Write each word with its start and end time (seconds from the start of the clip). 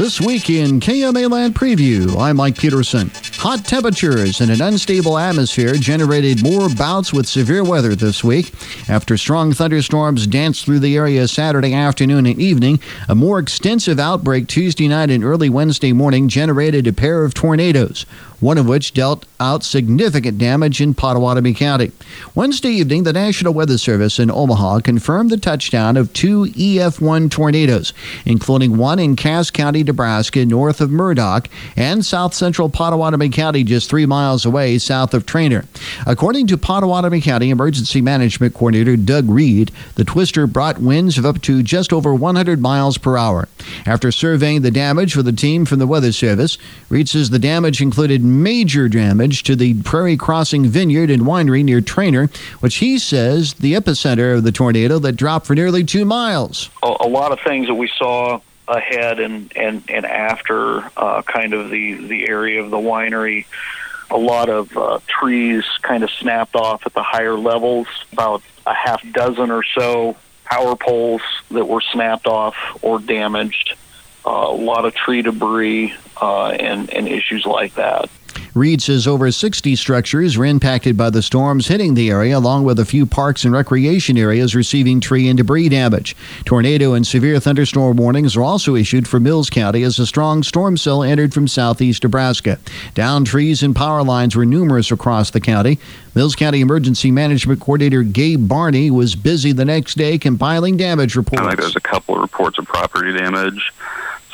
This 0.00 0.18
week 0.18 0.48
in 0.48 0.80
KMA 0.80 1.30
Land 1.30 1.54
Preview, 1.54 2.18
I'm 2.18 2.38
Mike 2.38 2.56
Peterson. 2.56 3.10
Hot 3.34 3.66
temperatures 3.66 4.40
and 4.40 4.50
an 4.50 4.62
unstable 4.62 5.18
atmosphere 5.18 5.74
generated 5.74 6.42
more 6.42 6.70
bouts 6.70 7.12
with 7.12 7.28
severe 7.28 7.62
weather 7.62 7.94
this 7.94 8.24
week. 8.24 8.50
After 8.88 9.18
strong 9.18 9.52
thunderstorms 9.52 10.26
danced 10.26 10.64
through 10.64 10.78
the 10.78 10.96
area 10.96 11.28
Saturday 11.28 11.74
afternoon 11.74 12.24
and 12.24 12.40
evening, 12.40 12.80
a 13.10 13.14
more 13.14 13.38
extensive 13.38 13.98
outbreak 13.98 14.46
Tuesday 14.46 14.88
night 14.88 15.10
and 15.10 15.22
early 15.22 15.50
Wednesday 15.50 15.92
morning 15.92 16.28
generated 16.28 16.86
a 16.86 16.94
pair 16.94 17.22
of 17.22 17.34
tornadoes 17.34 18.06
one 18.40 18.58
of 18.58 18.66
which 18.66 18.92
dealt 18.92 19.26
out 19.38 19.62
significant 19.62 20.38
damage 20.38 20.80
in 20.80 20.94
Pottawattamie 20.94 21.56
County. 21.56 21.92
Wednesday 22.34 22.70
evening, 22.70 23.04
the 23.04 23.12
National 23.12 23.54
Weather 23.54 23.78
Service 23.78 24.18
in 24.18 24.30
Omaha 24.30 24.80
confirmed 24.80 25.30
the 25.30 25.36
touchdown 25.36 25.96
of 25.96 26.12
two 26.12 26.46
EF1 26.46 27.30
tornadoes, 27.30 27.92
including 28.24 28.76
one 28.76 28.98
in 28.98 29.16
Cass 29.16 29.50
County, 29.50 29.82
Nebraska, 29.82 30.44
north 30.44 30.80
of 30.80 30.90
Murdock, 30.90 31.48
and 31.76 32.04
south 32.04 32.34
central 32.34 32.68
Pottawattamie 32.68 33.32
County, 33.32 33.64
just 33.64 33.88
three 33.88 34.06
miles 34.06 34.44
away 34.44 34.78
south 34.78 35.14
of 35.14 35.26
Treynor. 35.26 35.66
According 36.06 36.46
to 36.48 36.56
Pottawattamie 36.56 37.22
County 37.22 37.50
Emergency 37.50 38.00
Management 38.00 38.54
Coordinator 38.54 38.96
Doug 38.96 39.28
Reed, 39.28 39.70
the 39.94 40.04
twister 40.04 40.46
brought 40.46 40.78
winds 40.78 41.18
of 41.18 41.26
up 41.26 41.40
to 41.42 41.62
just 41.62 41.92
over 41.92 42.14
100 42.14 42.60
miles 42.60 42.98
per 42.98 43.16
hour. 43.16 43.48
After 43.86 44.10
surveying 44.10 44.62
the 44.62 44.70
damage 44.70 45.16
with 45.16 45.28
a 45.28 45.32
team 45.32 45.64
from 45.64 45.78
the 45.78 45.86
Weather 45.86 46.12
Service, 46.12 46.58
Reed 46.88 47.08
says 47.08 47.30
the 47.30 47.38
damage 47.38 47.80
included 47.80 48.22
major 48.30 48.88
damage 48.88 49.42
to 49.44 49.56
the 49.56 49.74
Prairie 49.82 50.16
Crossing 50.16 50.66
Vineyard 50.66 51.10
and 51.10 51.22
Winery 51.22 51.64
near 51.64 51.80
Treynor, 51.80 52.34
which 52.60 52.76
he 52.76 52.98
says 52.98 53.54
the 53.54 53.74
epicenter 53.74 54.36
of 54.36 54.44
the 54.44 54.52
tornado 54.52 54.98
that 55.00 55.12
dropped 55.12 55.46
for 55.46 55.54
nearly 55.54 55.84
two 55.84 56.04
miles. 56.04 56.70
A, 56.82 57.08
lot 57.08 57.32
of 57.32 57.40
things 57.40 57.66
that 57.66 57.74
we 57.74 57.90
saw 57.98 58.40
ahead 58.68 59.18
and 59.18 59.52
and 59.56 59.82
and 59.88 60.06
after 60.06 60.78
uh, 60.96 61.22
kind 61.22 61.54
of 61.54 61.70
the 61.70 61.94
the 62.06 62.28
area 62.28 62.62
of 62.62 62.70
the 62.70 62.78
winery. 62.78 63.46
A 64.12 64.16
lot 64.16 64.48
of 64.48 64.76
uh, 64.76 64.98
trees 65.06 65.64
kind 65.82 66.02
of 66.02 66.10
snapped 66.10 66.56
off 66.56 66.84
at 66.86 66.94
the 66.94 67.02
higher 67.02 67.36
levels. 67.36 67.86
About 68.12 68.42
a 68.66 68.74
half 68.74 69.02
dozen 69.12 69.50
or 69.50 69.62
so 69.62 70.16
power 70.50 70.76
poles 70.76 71.22
that 71.50 71.66
were 71.66 71.80
snapped 71.80 72.26
off 72.26 72.56
or 72.82 72.98
damaged. 72.98 73.74
Uh, 74.26 74.46
a 74.48 74.52
lot 74.52 74.84
of 74.84 74.94
tree 74.94 75.22
debris 75.22 75.94
uh, 76.20 76.48
and 76.48 76.92
and 76.92 77.08
issues 77.08 77.46
like 77.46 77.74
that. 77.74 78.10
Reed 78.54 78.82
says 78.82 79.06
over 79.06 79.30
60 79.30 79.76
structures 79.76 80.36
were 80.36 80.44
impacted 80.44 80.96
by 80.96 81.10
the 81.10 81.22
storms 81.22 81.68
hitting 81.68 81.94
the 81.94 82.10
area, 82.10 82.36
along 82.36 82.64
with 82.64 82.78
a 82.80 82.84
few 82.84 83.06
parks 83.06 83.44
and 83.44 83.52
recreation 83.52 84.18
areas 84.18 84.54
receiving 84.54 85.00
tree 85.00 85.28
and 85.28 85.36
debris 85.36 85.68
damage. 85.68 86.16
Tornado 86.44 86.94
and 86.94 87.06
severe 87.06 87.38
thunderstorm 87.38 87.96
warnings 87.96 88.36
are 88.36 88.42
also 88.42 88.74
issued 88.74 89.06
for 89.06 89.20
Mills 89.20 89.50
County 89.50 89.82
as 89.84 89.98
a 89.98 90.06
strong 90.06 90.42
storm 90.42 90.76
cell 90.76 91.02
entered 91.02 91.32
from 91.32 91.46
southeast 91.46 92.02
Nebraska. 92.02 92.58
Downed 92.94 93.28
trees 93.28 93.62
and 93.62 93.74
power 93.76 94.02
lines 94.02 94.34
were 94.34 94.46
numerous 94.46 94.90
across 94.90 95.30
the 95.30 95.40
county. 95.40 95.78
Mills 96.14 96.34
County 96.34 96.60
Emergency 96.60 97.12
Management 97.12 97.60
Coordinator 97.60 98.02
Gabe 98.02 98.48
Barney 98.48 98.90
was 98.90 99.14
busy 99.14 99.52
the 99.52 99.64
next 99.64 99.94
day 99.94 100.18
compiling 100.18 100.76
damage 100.76 101.14
reports. 101.14 101.42
I 101.42 101.50
think 101.50 101.60
there's 101.60 101.76
a 101.76 101.80
couple 101.80 102.16
of 102.16 102.22
reports 102.22 102.58
of 102.58 102.66
property 102.66 103.16
damage, 103.16 103.72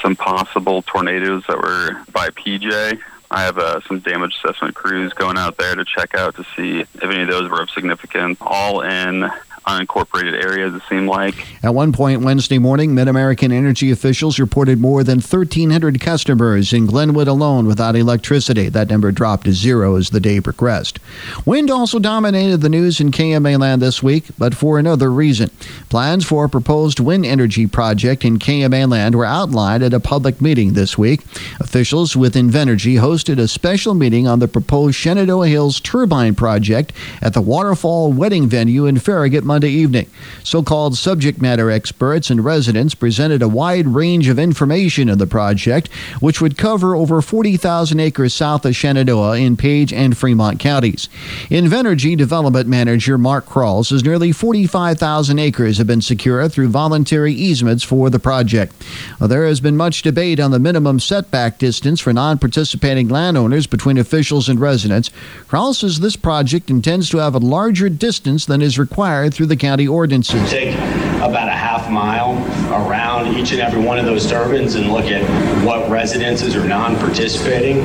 some 0.00 0.16
possible 0.16 0.80
tornadoes 0.82 1.44
that 1.48 1.58
were 1.58 2.02
by 2.12 2.30
PJ 2.30 2.98
I 3.30 3.42
have 3.42 3.58
uh, 3.58 3.80
some 3.88 4.00
damage 4.00 4.36
assessment 4.42 4.74
crews 4.74 5.12
going 5.12 5.36
out 5.36 5.56
there 5.56 5.74
to 5.74 5.84
check 5.84 6.14
out 6.14 6.36
to 6.36 6.44
see 6.56 6.80
if 6.80 7.02
any 7.02 7.22
of 7.22 7.28
those 7.28 7.50
were 7.50 7.60
of 7.60 7.70
significance. 7.70 8.38
All 8.40 8.82
in 8.82 9.30
unincorporated 9.66 10.42
areas, 10.42 10.74
it 10.74 10.82
seemed 10.88 11.08
like. 11.08 11.34
At 11.62 11.74
one 11.74 11.92
point 11.92 12.22
Wednesday 12.22 12.58
morning, 12.58 12.94
MidAmerican 12.94 13.52
Energy 13.52 13.90
officials 13.90 14.38
reported 14.38 14.80
more 14.80 15.02
than 15.02 15.18
1,300 15.18 16.00
customers 16.00 16.72
in 16.72 16.86
Glenwood 16.86 17.28
alone 17.28 17.66
without 17.66 17.96
electricity. 17.96 18.68
That 18.68 18.90
number 18.90 19.10
dropped 19.12 19.44
to 19.46 19.52
zero 19.52 19.96
as 19.96 20.10
the 20.10 20.20
day 20.20 20.40
progressed. 20.40 21.00
Wind 21.44 21.70
also 21.70 21.98
dominated 21.98 22.58
the 22.58 22.68
news 22.68 23.00
in 23.00 23.10
KMA 23.10 23.58
land 23.58 23.82
this 23.82 24.02
week, 24.02 24.24
but 24.38 24.54
for 24.54 24.78
another 24.78 25.10
reason. 25.10 25.50
Plans 25.88 26.24
for 26.24 26.44
a 26.44 26.48
proposed 26.48 27.00
wind 27.00 27.26
energy 27.26 27.66
project 27.66 28.24
in 28.24 28.38
KMA 28.38 28.88
land 28.88 29.14
were 29.14 29.24
outlined 29.24 29.82
at 29.82 29.92
a 29.92 30.00
public 30.00 30.40
meeting 30.40 30.74
this 30.74 30.96
week. 30.96 31.22
Officials 31.60 32.16
with 32.16 32.34
Invenergy 32.34 33.00
hosted 33.00 33.38
a 33.38 33.48
special 33.48 33.94
meeting 33.94 34.28
on 34.28 34.38
the 34.38 34.48
proposed 34.48 34.96
Shenandoah 34.96 35.48
Hills 35.48 35.80
turbine 35.80 36.34
project 36.34 36.92
at 37.20 37.34
the 37.34 37.40
Waterfall 37.40 38.12
Wedding 38.12 38.48
Venue 38.48 38.86
in 38.86 38.98
Farragut, 38.98 39.44
Monday 39.56 39.70
evening. 39.70 40.06
So 40.44 40.62
called 40.62 40.98
subject 40.98 41.40
matter 41.40 41.70
experts 41.70 42.28
and 42.28 42.44
residents 42.44 42.94
presented 42.94 43.40
a 43.40 43.48
wide 43.48 43.86
range 43.86 44.28
of 44.28 44.38
information 44.38 45.08
on 45.08 45.16
the 45.16 45.26
project, 45.26 45.90
which 46.20 46.42
would 46.42 46.58
cover 46.58 46.94
over 46.94 47.22
40,000 47.22 47.98
acres 47.98 48.34
south 48.34 48.66
of 48.66 48.76
Shenandoah 48.76 49.38
in 49.38 49.56
Page 49.56 49.94
and 49.94 50.14
Fremont 50.14 50.60
counties. 50.60 51.08
Invenergy 51.48 52.18
development 52.18 52.68
manager 52.68 53.16
Mark 53.16 53.46
Krall 53.46 53.82
says 53.82 54.04
nearly 54.04 54.30
45,000 54.30 55.38
acres 55.38 55.78
have 55.78 55.86
been 55.86 56.02
secured 56.02 56.52
through 56.52 56.68
voluntary 56.68 57.32
easements 57.32 57.82
for 57.82 58.10
the 58.10 58.18
project. 58.18 58.74
Well, 59.18 59.30
there 59.30 59.46
has 59.46 59.60
been 59.60 59.74
much 59.74 60.02
debate 60.02 60.38
on 60.38 60.50
the 60.50 60.58
minimum 60.58 61.00
setback 61.00 61.56
distance 61.56 61.98
for 61.98 62.12
non 62.12 62.36
participating 62.38 63.08
landowners 63.08 63.66
between 63.66 63.96
officials 63.96 64.50
and 64.50 64.60
residents. 64.60 65.10
Krall 65.48 65.74
says 65.74 66.00
this 66.00 66.16
project 66.16 66.68
intends 66.68 67.08
to 67.08 67.16
have 67.16 67.34
a 67.34 67.38
larger 67.38 67.88
distance 67.88 68.44
than 68.44 68.60
is 68.66 68.78
required 68.78 69.32
through 69.32 69.45
the 69.48 69.56
county 69.56 69.86
ordinances. 69.86 70.50
Take 70.50 71.05
about 71.30 71.48
a 71.48 71.52
half 71.52 71.90
mile 71.90 72.34
around 72.72 73.36
each 73.36 73.52
and 73.52 73.60
every 73.60 73.80
one 73.80 73.98
of 73.98 74.04
those 74.04 74.28
turbines 74.28 74.74
and 74.74 74.92
look 74.92 75.06
at 75.06 75.22
what 75.64 75.88
residences 75.90 76.54
are 76.54 76.66
non-participating. 76.66 77.80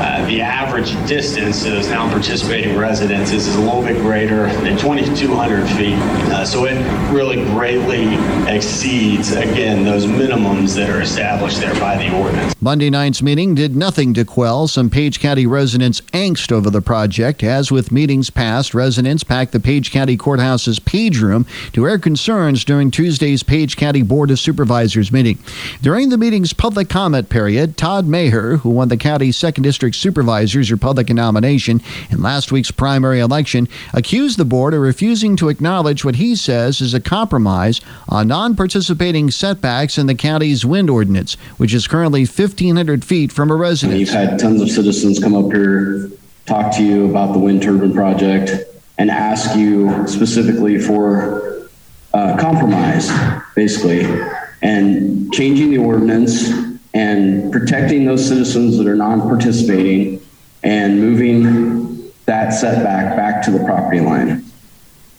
Uh, 0.00 0.24
the 0.26 0.40
average 0.40 0.92
distance 1.06 1.62
to 1.62 1.70
those 1.70 1.88
non-participating 1.88 2.76
residences 2.76 3.46
is 3.46 3.56
a 3.56 3.60
little 3.60 3.82
bit 3.82 3.96
greater 3.96 4.46
than 4.62 4.76
2,200 4.78 5.66
feet. 5.70 5.94
Uh, 6.32 6.44
so 6.44 6.64
it 6.66 6.78
really 7.12 7.36
greatly 7.46 8.14
exceeds, 8.52 9.32
again, 9.32 9.84
those 9.84 10.06
minimums 10.06 10.74
that 10.74 10.88
are 10.88 11.00
established 11.00 11.60
there 11.60 11.74
by 11.74 11.96
the 11.96 12.14
ordinance. 12.16 12.54
Monday 12.60 12.90
night's 12.90 13.22
meeting 13.22 13.54
did 13.54 13.76
nothing 13.76 14.14
to 14.14 14.24
quell 14.24 14.68
some 14.68 14.90
Page 14.90 15.20
County 15.20 15.46
residents' 15.46 16.00
angst 16.12 16.52
over 16.52 16.70
the 16.70 16.82
project. 16.82 17.42
As 17.42 17.70
with 17.70 17.92
meetings 17.92 18.30
past, 18.30 18.74
residents 18.74 19.24
packed 19.24 19.52
the 19.52 19.60
Page 19.60 19.90
County 19.90 20.16
Courthouse's 20.16 20.78
page 20.78 21.20
room 21.20 21.46
to 21.72 21.86
air 21.86 21.98
concerns 21.98 22.64
during 22.64 22.77
Tuesday's 22.86 23.42
Page 23.42 23.76
County 23.76 24.02
Board 24.02 24.30
of 24.30 24.38
Supervisors 24.38 25.10
meeting. 25.10 25.38
During 25.82 26.08
the 26.08 26.16
meeting's 26.16 26.52
public 26.52 26.88
comment 26.88 27.28
period, 27.28 27.76
Todd 27.76 28.06
Maher, 28.06 28.58
who 28.58 28.70
won 28.70 28.88
the 28.88 28.96
county's 28.96 29.36
2nd 29.36 29.64
District 29.64 29.96
Supervisor's 29.96 30.70
Republican 30.70 31.16
nomination 31.16 31.82
in 32.10 32.22
last 32.22 32.52
week's 32.52 32.70
primary 32.70 33.18
election, 33.18 33.68
accused 33.92 34.38
the 34.38 34.44
board 34.44 34.72
of 34.72 34.80
refusing 34.80 35.34
to 35.36 35.48
acknowledge 35.48 36.04
what 36.04 36.16
he 36.16 36.36
says 36.36 36.80
is 36.80 36.94
a 36.94 37.00
compromise 37.00 37.80
on 38.08 38.28
non 38.28 38.54
participating 38.54 39.30
setbacks 39.30 39.98
in 39.98 40.06
the 40.06 40.14
county's 40.14 40.64
wind 40.64 40.88
ordinance, 40.88 41.34
which 41.56 41.74
is 41.74 41.88
currently 41.88 42.20
1,500 42.20 43.04
feet 43.04 43.32
from 43.32 43.50
a 43.50 43.56
residence. 43.56 43.98
You've 43.98 44.08
had 44.10 44.38
tons 44.38 44.62
of 44.62 44.70
citizens 44.70 45.18
come 45.18 45.34
up 45.34 45.52
here, 45.52 46.10
talk 46.46 46.74
to 46.76 46.84
you 46.84 47.10
about 47.10 47.32
the 47.32 47.40
wind 47.40 47.62
turbine 47.62 47.92
project, 47.92 48.52
and 48.98 49.10
ask 49.10 49.56
you 49.56 50.06
specifically 50.06 50.78
for 50.78 51.57
uh, 52.18 52.36
compromise, 52.36 53.08
basically, 53.54 54.04
and 54.60 55.32
changing 55.32 55.70
the 55.70 55.78
ordinance 55.78 56.50
and 56.92 57.52
protecting 57.52 58.04
those 58.06 58.26
citizens 58.26 58.76
that 58.76 58.88
are 58.88 58.96
non-participating 58.96 60.20
and 60.64 60.98
moving 60.98 62.10
that 62.26 62.50
setback 62.50 63.16
back 63.16 63.40
to 63.44 63.52
the 63.52 63.64
property 63.64 64.00
line. 64.00 64.44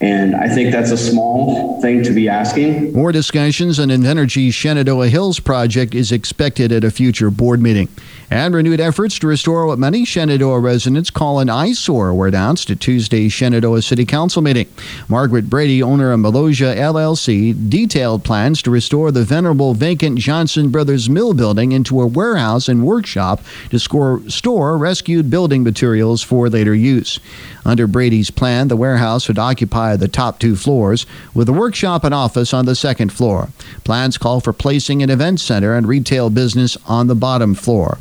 And 0.02 0.34
I 0.34 0.48
think 0.48 0.72
that's 0.72 0.92
a 0.92 0.98
small 0.98 1.82
thing 1.82 2.04
to 2.04 2.12
be 2.12 2.30
asking. 2.30 2.94
More 2.94 3.12
discussions 3.12 3.80
on 3.80 3.90
Invenergy's 3.90 4.56
Shenandoah 4.56 5.10
Hills 5.10 5.42
project 5.42 5.94
is 5.94 6.14
expected 6.14 6.72
at 6.72 6.86
a 6.86 6.92
future 6.92 7.30
board 7.30 7.62
meeting. 7.62 7.90
And 8.32 8.54
renewed 8.54 8.80
efforts 8.80 9.20
to 9.20 9.28
restore 9.28 9.66
what 9.66 9.80
many 9.80 10.06
Shenandoah 10.06 10.60
residents 10.60 11.10
call 11.10 11.40
an 11.40 11.50
eyesore 11.50 12.14
were 12.14 12.28
announced 12.28 12.70
at 12.70 12.80
Tuesday's 12.80 13.34
Shenandoah 13.34 13.82
City 13.82 14.06
Council 14.06 14.42
meeting. 14.42 14.70
Margaret 15.10 15.50
Brady, 15.50 15.84
owner 15.84 16.12
of 16.12 16.20
Melosia 16.20 16.78
LLC, 16.78 17.70
detailed 17.70 18.24
plans 18.24 18.62
to 18.62 18.72
restore 18.72 19.12
the 19.12 19.24
venerable 19.24 19.74
vacant 19.74 20.20
Johnson 20.20 20.70
Brothers 20.70 21.10
Mill 21.10 21.34
building 21.34 21.72
into 21.72 22.00
a 22.00 22.08
warehouse 22.08 22.70
and 22.70 22.86
workshop 22.86 23.42
to 23.72 23.80
score, 23.80 24.22
store 24.30 24.78
rescued 24.78 25.30
building 25.30 25.64
materials 25.64 26.22
for 26.22 26.50
later 26.50 26.76
use. 26.76 27.20
Under 27.66 27.88
Brady's 27.88 28.32
plan, 28.32 28.68
the 28.68 28.78
warehouse 28.78 29.28
would 29.28 29.40
occupy 29.40 29.89
the 29.96 30.08
top 30.08 30.40
two 30.40 30.56
floors, 30.56 31.06
with 31.34 31.50
a 31.50 31.54
workshop 31.54 32.04
and 32.04 32.14
office 32.14 32.54
on 32.54 32.66
the 32.66 32.76
second 32.76 33.12
floor. 33.12 33.50
Plans 33.84 34.18
call 34.18 34.40
for 34.40 34.54
placing 34.54 35.02
an 35.02 35.10
event 35.10 35.40
center 35.40 35.76
and 35.76 35.88
retail 35.88 36.30
business 36.30 36.78
on 36.86 37.08
the 37.08 37.16
bottom 37.16 37.56
floor. 37.56 37.98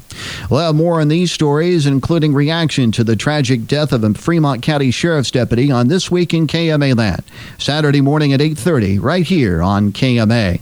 We'll 0.50 0.72
more 0.72 1.00
on 1.00 1.08
these 1.08 1.32
stories, 1.32 1.86
including 1.86 2.34
reaction 2.34 2.92
to 2.92 3.04
the 3.04 3.16
tragic 3.16 3.66
death 3.66 3.92
of 3.92 4.04
a 4.04 4.14
Fremont 4.14 4.62
County 4.62 4.90
Sheriff's 4.90 5.30
deputy 5.30 5.70
on 5.70 5.88
This 5.88 6.10
Week 6.10 6.34
in 6.34 6.46
KMA 6.46 6.96
Land, 6.96 7.22
Saturday 7.58 8.00
morning 8.00 8.32
at 8.32 8.40
8.30, 8.40 9.02
right 9.02 9.24
here 9.24 9.62
on 9.62 9.92
KMA. 9.92 10.60